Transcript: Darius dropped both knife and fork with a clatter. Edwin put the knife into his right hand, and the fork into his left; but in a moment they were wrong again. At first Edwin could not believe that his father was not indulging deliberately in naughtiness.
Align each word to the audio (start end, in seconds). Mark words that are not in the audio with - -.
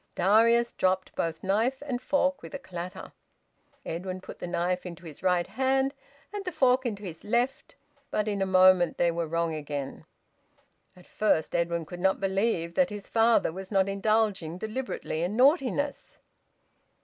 Darius 0.15 0.73
dropped 0.73 1.13
both 1.13 1.43
knife 1.43 1.83
and 1.85 2.01
fork 2.01 2.41
with 2.41 2.55
a 2.55 2.57
clatter. 2.57 3.11
Edwin 3.85 4.19
put 4.19 4.39
the 4.39 4.47
knife 4.47 4.83
into 4.83 5.05
his 5.05 5.21
right 5.21 5.45
hand, 5.45 5.93
and 6.33 6.43
the 6.43 6.51
fork 6.51 6.87
into 6.87 7.03
his 7.03 7.23
left; 7.23 7.75
but 8.09 8.27
in 8.27 8.41
a 8.41 8.47
moment 8.47 8.97
they 8.97 9.11
were 9.11 9.27
wrong 9.27 9.53
again. 9.53 10.05
At 10.95 11.05
first 11.05 11.55
Edwin 11.55 11.85
could 11.85 11.99
not 11.99 12.19
believe 12.19 12.73
that 12.73 12.89
his 12.89 13.07
father 13.07 13.51
was 13.51 13.69
not 13.69 13.87
indulging 13.87 14.57
deliberately 14.57 15.21
in 15.21 15.35
naughtiness. 15.35 16.17